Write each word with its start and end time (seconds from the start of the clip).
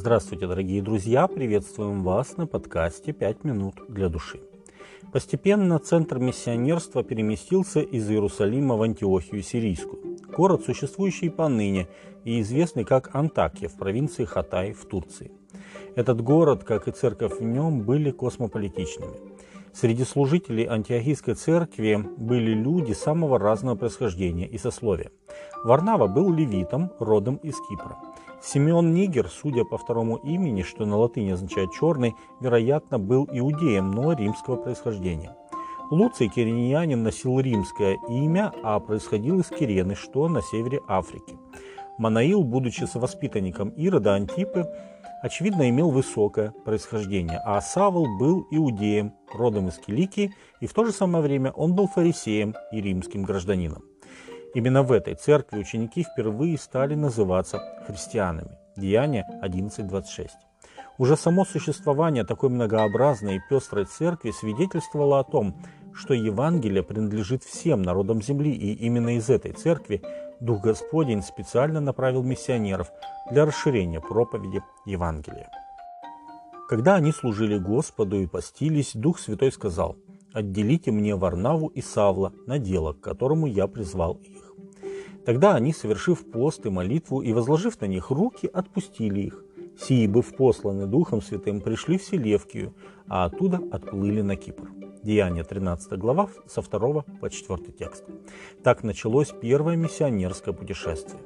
Здравствуйте, 0.00 0.46
дорогие 0.46 0.80
друзья! 0.80 1.26
Приветствуем 1.26 2.02
вас 2.02 2.38
на 2.38 2.46
подкасте 2.46 3.12
«Пять 3.12 3.44
минут 3.44 3.74
для 3.86 4.08
души». 4.08 4.40
Постепенно 5.12 5.78
центр 5.78 6.18
миссионерства 6.18 7.04
переместился 7.04 7.80
из 7.80 8.10
Иерусалима 8.10 8.76
в 8.76 8.82
Антиохию 8.82 9.42
Сирийскую, 9.42 10.16
город, 10.34 10.62
существующий 10.64 11.28
поныне 11.28 11.86
и 12.24 12.40
известный 12.40 12.84
как 12.84 13.14
Антакия 13.14 13.68
в 13.68 13.74
провинции 13.74 14.24
Хатай 14.24 14.72
в 14.72 14.86
Турции. 14.86 15.32
Этот 15.96 16.22
город, 16.22 16.64
как 16.64 16.88
и 16.88 16.92
церковь 16.92 17.38
в 17.38 17.42
нем, 17.42 17.82
были 17.82 18.10
космополитичными. 18.10 19.18
Среди 19.74 20.04
служителей 20.04 20.64
антиохийской 20.64 21.34
церкви 21.34 22.02
были 22.16 22.54
люди 22.54 22.94
самого 22.94 23.38
разного 23.38 23.76
происхождения 23.76 24.46
и 24.46 24.56
сословия. 24.56 25.10
Варнава 25.62 26.06
был 26.06 26.32
левитом, 26.32 26.90
родом 26.98 27.36
из 27.42 27.56
Кипра– 27.68 27.98
Симеон 28.42 28.94
Нигер, 28.94 29.28
судя 29.28 29.64
по 29.64 29.76
второму 29.76 30.16
имени, 30.16 30.62
что 30.62 30.86
на 30.86 30.96
латыни 30.96 31.30
означает 31.30 31.72
«черный», 31.72 32.14
вероятно, 32.40 32.98
был 32.98 33.28
иудеем, 33.30 33.90
но 33.90 34.12
римского 34.12 34.56
происхождения. 34.56 35.36
Луций 35.90 36.28
Кириньянин 36.28 37.02
носил 37.02 37.40
римское 37.40 37.98
имя, 38.08 38.52
а 38.62 38.78
происходил 38.80 39.40
из 39.40 39.48
Кирены, 39.48 39.94
что 39.94 40.28
на 40.28 40.40
севере 40.40 40.80
Африки. 40.88 41.36
Манаил, 41.98 42.44
будучи 42.44 42.84
совоспитанником 42.84 43.70
Ирода 43.70 44.14
Антипы, 44.14 44.66
очевидно 45.22 45.68
имел 45.68 45.90
высокое 45.90 46.52
происхождение, 46.64 47.40
а 47.44 47.60
Савл 47.60 48.06
был 48.18 48.46
иудеем, 48.50 49.12
родом 49.34 49.68
из 49.68 49.78
Киликии, 49.78 50.32
и 50.60 50.66
в 50.66 50.72
то 50.72 50.84
же 50.84 50.92
самое 50.92 51.22
время 51.22 51.50
он 51.50 51.74
был 51.74 51.88
фарисеем 51.88 52.54
и 52.72 52.80
римским 52.80 53.22
гражданином. 53.22 53.82
Именно 54.54 54.82
в 54.82 54.90
этой 54.90 55.14
церкви 55.14 55.58
ученики 55.58 56.02
впервые 56.02 56.58
стали 56.58 56.94
называться 56.94 57.60
христианами. 57.86 58.58
Деяние 58.76 59.24
11.26. 59.42 60.28
Уже 60.98 61.16
само 61.16 61.44
существование 61.44 62.24
такой 62.24 62.50
многообразной 62.50 63.36
и 63.36 63.40
пестрой 63.48 63.84
церкви 63.84 64.32
свидетельствовало 64.32 65.20
о 65.20 65.24
том, 65.24 65.54
что 65.94 66.14
Евангелие 66.14 66.82
принадлежит 66.82 67.44
всем 67.44 67.82
народам 67.82 68.20
земли, 68.20 68.52
и 68.52 68.72
именно 68.74 69.16
из 69.16 69.30
этой 69.30 69.52
церкви 69.52 70.02
Дух 70.40 70.62
Господень 70.62 71.22
специально 71.22 71.80
направил 71.80 72.22
миссионеров 72.22 72.90
для 73.30 73.46
расширения 73.46 74.00
проповеди 74.00 74.62
Евангелия. 74.84 75.48
Когда 76.68 76.96
они 76.96 77.12
служили 77.12 77.58
Господу 77.58 78.20
и 78.20 78.26
постились, 78.26 78.92
Дух 78.94 79.18
Святой 79.18 79.52
сказал, 79.52 79.96
«Отделите 80.32 80.90
мне 80.90 81.16
Варнаву 81.16 81.68
и 81.68 81.80
Савла 81.80 82.32
на 82.46 82.58
дело, 82.58 82.92
к 82.92 83.00
которому 83.00 83.46
я 83.46 83.66
призвал 83.66 84.20
их». 84.22 84.54
Тогда 85.24 85.54
они, 85.54 85.72
совершив 85.72 86.30
пост 86.30 86.64
и 86.66 86.70
молитву 86.70 87.20
и 87.20 87.32
возложив 87.32 87.80
на 87.80 87.86
них 87.86 88.10
руки, 88.10 88.48
отпустили 88.52 89.20
их. 89.20 89.44
Сии, 89.78 90.06
быв 90.06 90.34
посланы 90.36 90.86
Духом 90.86 91.22
Святым, 91.22 91.60
пришли 91.60 91.98
в 91.98 92.02
Селевкию, 92.02 92.74
а 93.08 93.24
оттуда 93.24 93.60
отплыли 93.70 94.22
на 94.22 94.36
Кипр. 94.36 94.70
Деяние 95.02 95.44
13 95.44 95.92
глава 95.98 96.28
со 96.46 96.62
2 96.62 97.04
по 97.20 97.30
4 97.30 97.72
текст. 97.72 98.04
Так 98.62 98.82
началось 98.82 99.32
первое 99.40 99.76
миссионерское 99.76 100.52
путешествие. 100.52 101.22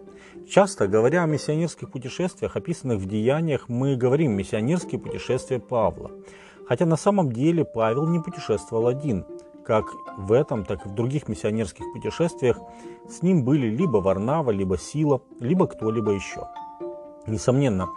Часто 0.48 0.86
говоря 0.86 1.24
о 1.24 1.26
миссионерских 1.26 1.90
путешествиях, 1.90 2.56
описанных 2.56 2.98
в 2.98 3.06
Деяниях, 3.06 3.68
мы 3.68 3.96
говорим 3.96 4.32
«миссионерские 4.32 5.00
путешествия 5.00 5.58
Павла». 5.58 6.10
Хотя 6.68 6.86
на 6.86 6.96
самом 6.96 7.32
деле 7.32 7.64
Павел 7.64 8.06
не 8.06 8.20
путешествовал 8.20 8.86
один– 8.86 9.24
как 9.64 9.86
в 10.16 10.32
этом, 10.32 10.64
так 10.64 10.84
и 10.84 10.88
в 10.88 10.94
других 10.94 11.28
миссионерских 11.28 11.84
путешествиях 11.92 12.58
с 13.08 13.22
ним 13.22 13.44
были 13.44 13.66
либо 13.66 13.98
Варнава, 13.98 14.50
либо 14.50 14.78
Сила, 14.78 15.22
либо 15.40 15.66
кто-либо 15.66 16.12
еще. 16.12 16.48
Несомненно, 17.26 17.88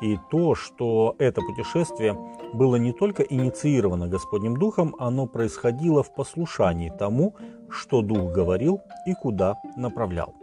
и 0.00 0.18
то, 0.30 0.54
что 0.54 1.14
это 1.18 1.40
путешествие 1.40 2.18
было 2.52 2.76
не 2.76 2.92
только 2.92 3.22
инициировано 3.22 4.08
Господним 4.08 4.56
Духом, 4.56 4.96
оно 4.98 5.26
происходило 5.26 6.02
в 6.02 6.12
послушании 6.14 6.90
тому, 6.90 7.36
что 7.70 8.02
Дух 8.02 8.32
говорил 8.32 8.80
и 9.06 9.14
куда 9.14 9.56
направлял. 9.76 10.34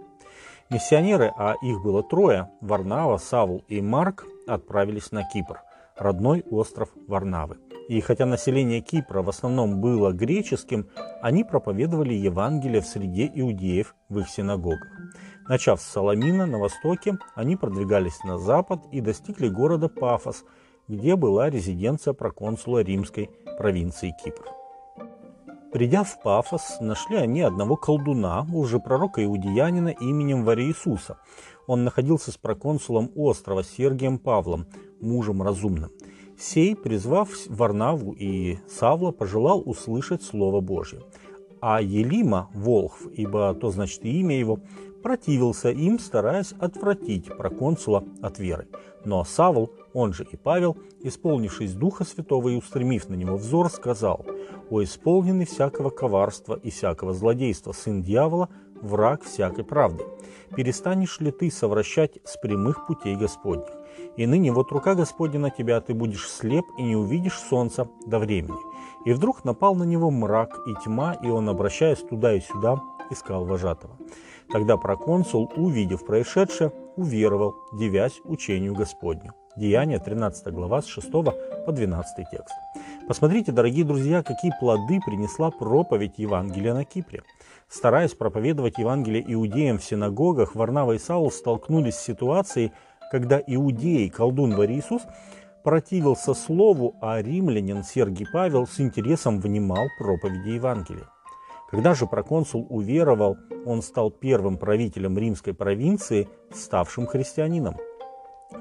Миссионеры, 0.70 1.34
а 1.36 1.56
их 1.62 1.82
было 1.82 2.04
трое, 2.04 2.50
Варнава, 2.62 3.18
Савл 3.18 3.64
и 3.68 3.82
Марк, 3.82 4.26
отправились 4.48 5.12
на 5.12 5.24
Кипр, 5.24 5.62
родной 5.98 6.46
остров 6.50 6.90
Варнавы– 7.08 7.58
и 7.90 8.02
хотя 8.02 8.28
население 8.28 8.82
Кипра 8.82 9.24
в 9.24 9.30
основном 9.30 9.82
было 9.82 10.12
греческим, 10.12 10.88
они 11.24 11.44
проповедовали 11.44 12.14
Евангелие 12.14 12.82
в 12.82 12.86
среде 12.86 13.30
иудеев 13.34 13.96
в 14.10 14.20
их 14.20 14.30
синагогах. 14.30 14.88
Начав 15.48 15.82
с 15.82 15.86
Саламина 15.86 16.46
на 16.46 16.60
востоке, 16.60 17.18
они 17.34 17.56
продвигались 17.56 18.24
на 18.24 18.38
запад 18.38 18.82
и 18.92 19.02
достигли 19.02 19.48
города 19.48 19.90
Пафос, 19.90 20.46
где 20.88 21.16
была 21.16 21.50
резиденция 21.50 22.14
проконсула 22.14 22.84
римской 22.84 23.32
провинции 23.58 24.14
Кипр. 24.24 24.46
Придя 25.74 26.04
в 26.04 26.22
Пафос, 26.22 26.78
нашли 26.82 27.18
они 27.18 27.42
одного 27.42 27.76
колдуна, 27.76 28.46
уже 28.54 28.78
пророка 28.78 29.26
иудеянина 29.26 29.90
именем 29.90 30.46
Вариисуса. 30.46 31.18
Он 31.66 31.86
находился 31.86 32.32
с 32.32 32.38
проконсулом 32.38 33.12
острова 33.16 33.64
Сергием 33.64 34.20
Павлом, 34.20 34.68
мужем 35.02 35.42
разумным. 35.42 35.90
Сей, 36.40 36.74
призвав 36.74 37.30
Варнаву 37.50 38.14
и 38.14 38.60
Савла, 38.66 39.12
пожелал 39.12 39.62
услышать 39.66 40.24
Слово 40.24 40.62
Божье. 40.62 41.02
А 41.60 41.82
Елима, 41.82 42.50
Волхв, 42.54 43.08
ибо 43.12 43.54
то 43.54 43.72
значит 43.72 44.06
имя 44.06 44.40
его, 44.40 44.60
противился 45.04 45.70
им, 45.70 46.00
стараясь 46.00 46.54
отвратить 46.54 47.26
проконсула 47.26 48.06
от 48.22 48.40
веры. 48.40 48.70
Но 49.04 49.26
Савл, 49.26 49.72
он 49.94 50.14
же 50.14 50.26
и 50.32 50.38
Павел, 50.38 50.78
исполнившись 51.02 51.74
Духа 51.74 52.06
Святого 52.06 52.50
и 52.50 52.56
устремив 52.56 53.10
на 53.10 53.16
него 53.16 53.36
взор, 53.36 53.70
сказал, 53.70 54.26
«О 54.70 54.82
исполненный 54.82 55.46
всякого 55.46 55.90
коварства 55.90 56.58
и 56.64 56.70
всякого 56.70 57.14
злодейства, 57.14 57.74
сын 57.74 58.02
дьявола, 58.02 58.48
враг 58.82 59.24
всякой 59.24 59.64
правды, 59.64 60.04
перестанешь 60.56 61.20
ли 61.20 61.32
ты 61.32 61.52
совращать 61.52 62.20
с 62.26 62.38
прямых 62.38 62.88
путей 62.88 63.16
Господних? 63.16 63.70
И 64.18 64.26
ныне 64.26 64.52
вот 64.52 64.72
рука 64.72 64.96
Господня 64.96 65.40
на 65.40 65.50
тебя, 65.50 65.80
ты 65.82 65.94
будешь 65.94 66.30
слеп 66.30 66.66
и 66.78 66.84
не 66.84 66.96
увидишь 66.96 67.40
солнца 67.40 67.88
до 68.06 68.20
времени. 68.20 68.58
И 69.06 69.14
вдруг 69.14 69.46
напал 69.46 69.76
на 69.76 69.84
него 69.84 70.12
мрак 70.12 70.58
и 70.68 70.76
тьма, 70.84 71.14
и 71.14 71.30
он, 71.30 71.48
обращаясь 71.48 72.00
туда 72.00 72.34
и 72.34 72.42
сюда, 72.42 72.82
искал 73.10 73.46
вожатого. 73.46 73.96
Тогда 74.52 74.78
проконсул, 74.78 75.52
увидев 75.56 76.06
происшедшее, 76.06 76.74
уверовал, 77.00 77.56
девясь 77.74 78.20
учению 78.26 78.76
Господню. 78.76 79.34
Деяние 79.56 80.00
13 80.00 80.54
глава 80.54 80.82
с 80.82 80.88
6 80.88 81.12
по 81.12 81.72
12 81.72 82.30
текст. 82.30 82.54
Посмотрите, 83.08 83.52
дорогие 83.52 83.86
друзья, 83.86 84.22
какие 84.22 84.52
плоды 84.60 85.00
принесла 85.06 85.50
проповедь 85.50 86.18
Евангелия 86.18 86.74
на 86.74 86.86
Кипре. 86.86 87.24
Стараясь 87.68 88.14
проповедовать 88.14 88.78
Евангелие 88.78 89.24
иудеям 89.34 89.80
в 89.80 89.84
синагогах, 89.84 90.56
Варнава 90.56 90.94
и 90.94 91.00
Саул 91.00 91.32
столкнулись 91.32 91.96
с 91.96 92.04
ситуацией, 92.04 92.72
когда 93.12 93.42
иудей, 93.46 94.10
колдун 94.10 94.56
Варисус, 94.56 95.02
противился 95.64 96.34
слову, 96.34 96.96
а 97.02 97.22
римлянин 97.22 97.84
Сергий 97.84 98.28
Павел 98.32 98.68
с 98.68 98.80
интересом 98.80 99.40
внимал 99.40 99.88
проповеди 99.98 100.50
Евангелия. 100.50 101.08
Когда 101.70 101.94
же 101.94 102.08
проконсул 102.08 102.66
уверовал, 102.70 103.38
он 103.66 103.82
стал 103.82 104.10
первым 104.10 104.58
правителем 104.58 105.18
римской 105.18 105.54
провинции, 105.54 106.28
ставшим 106.52 107.06
христианином. 107.06 107.78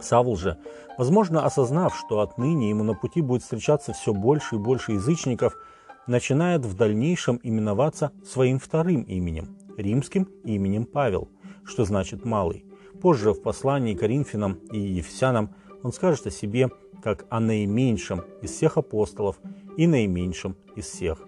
Савл 0.00 0.36
же, 0.36 0.58
возможно, 0.98 1.46
осознав, 1.46 1.96
что 1.96 2.20
отныне 2.20 2.68
ему 2.68 2.84
на 2.84 2.94
пути 2.94 3.22
будет 3.22 3.42
встречаться 3.42 3.94
все 3.94 4.12
больше 4.12 4.56
и 4.56 4.58
больше 4.58 4.92
язычников, 4.92 5.56
начинает 6.06 6.66
в 6.66 6.74
дальнейшем 6.74 7.40
именоваться 7.42 8.12
своим 8.26 8.58
вторым 8.58 9.02
именем, 9.02 9.56
римским 9.78 10.24
именем 10.44 10.84
Павел, 10.84 11.28
что 11.64 11.84
значит 11.84 12.24
«малый». 12.26 12.66
Позже 13.00 13.32
в 13.32 13.40
послании 13.40 13.94
Коринфянам 13.94 14.54
и 14.72 14.78
Ефесянам 14.78 15.54
он 15.82 15.92
скажет 15.92 16.26
о 16.26 16.30
себе 16.30 16.70
как 17.02 17.24
о 17.30 17.40
наименьшем 17.40 18.22
из 18.42 18.50
всех 18.50 18.76
апостолов 18.76 19.38
и 19.76 19.86
наименьшем 19.86 20.56
из 20.74 20.86
всех 20.86 21.27